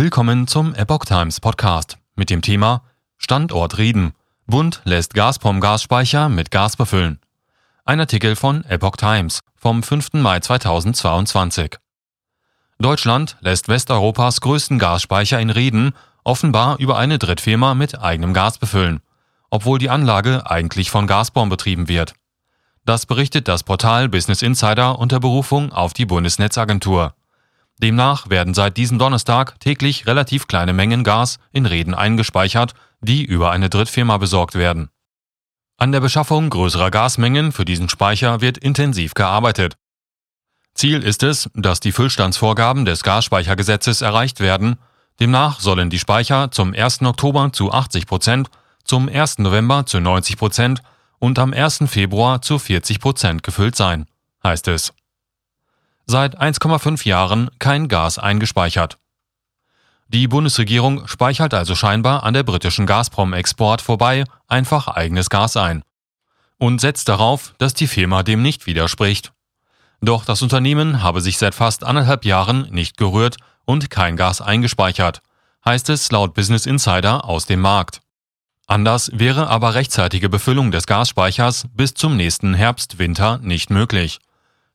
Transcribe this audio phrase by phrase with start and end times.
[0.00, 2.84] Willkommen zum Epoch Times Podcast mit dem Thema
[3.16, 4.12] Standort Rieden.
[4.46, 7.18] Bund lässt Gazprom Gasspeicher mit Gas befüllen.
[7.84, 10.12] Ein Artikel von Epoch Times vom 5.
[10.12, 11.78] Mai 2022.
[12.78, 15.90] Deutschland lässt Westeuropas größten Gasspeicher in Rieden
[16.22, 19.00] offenbar über eine Drittfirma mit eigenem Gas befüllen,
[19.50, 22.12] obwohl die Anlage eigentlich von Gazprom betrieben wird.
[22.84, 27.14] Das berichtet das Portal Business Insider unter Berufung auf die Bundesnetzagentur.
[27.78, 33.52] Demnach werden seit diesem Donnerstag täglich relativ kleine Mengen Gas in Reden eingespeichert, die über
[33.52, 34.90] eine Drittfirma besorgt werden.
[35.76, 39.76] An der Beschaffung größerer Gasmengen für diesen Speicher wird intensiv gearbeitet.
[40.74, 44.76] Ziel ist es, dass die Füllstandsvorgaben des Gasspeichergesetzes erreicht werden.
[45.20, 47.02] Demnach sollen die Speicher zum 1.
[47.02, 48.50] Oktober zu 80 Prozent,
[48.84, 49.38] zum 1.
[49.38, 50.82] November zu 90 Prozent
[51.20, 51.84] und am 1.
[51.86, 54.06] Februar zu 40 Prozent gefüllt sein,
[54.42, 54.92] heißt es
[56.08, 58.98] seit 1,5 Jahren kein Gas eingespeichert.
[60.08, 65.82] Die Bundesregierung speichert also scheinbar an der britischen Gazprom-Export vorbei einfach eigenes Gas ein
[66.58, 69.32] und setzt darauf, dass die Firma dem nicht widerspricht.
[70.00, 75.20] Doch das Unternehmen habe sich seit fast anderthalb Jahren nicht gerührt und kein Gas eingespeichert,
[75.64, 78.00] heißt es laut Business Insider aus dem Markt.
[78.66, 84.20] Anders wäre aber rechtzeitige Befüllung des Gasspeichers bis zum nächsten Herbst-Winter nicht möglich.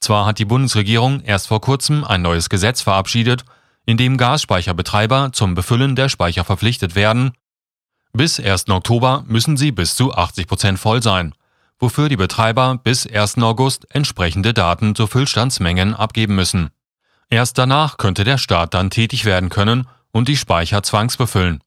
[0.00, 3.44] Zwar hat die Bundesregierung erst vor kurzem ein neues Gesetz verabschiedet,
[3.84, 7.32] in dem Gasspeicherbetreiber zum Befüllen der Speicher verpflichtet werden.
[8.12, 8.68] Bis 1.
[8.68, 11.34] Oktober müssen sie bis zu 80 Prozent voll sein,
[11.78, 13.38] wofür die Betreiber bis 1.
[13.38, 16.70] August entsprechende Daten zu Füllstandsmengen abgeben müssen.
[17.30, 21.62] Erst danach könnte der Staat dann tätig werden können und die Speicher zwangsbefüllen.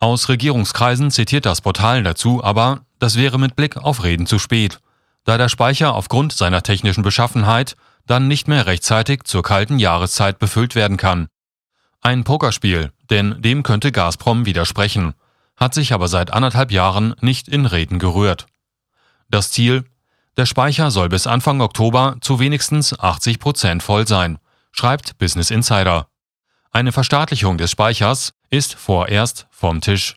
[0.00, 4.80] Aus Regierungskreisen zitiert das Portal dazu aber, das wäre mit Blick auf Reden zu spät
[5.24, 10.74] da der Speicher aufgrund seiner technischen Beschaffenheit dann nicht mehr rechtzeitig zur kalten Jahreszeit befüllt
[10.74, 11.28] werden kann.
[12.02, 15.14] Ein Pokerspiel, denn dem könnte Gazprom widersprechen,
[15.56, 18.46] hat sich aber seit anderthalb Jahren nicht in Reden gerührt.
[19.30, 19.84] Das Ziel?
[20.36, 24.38] Der Speicher soll bis Anfang Oktober zu wenigstens 80 Prozent voll sein,
[24.72, 26.08] schreibt Business Insider.
[26.72, 30.16] Eine Verstaatlichung des Speichers ist vorerst vom Tisch.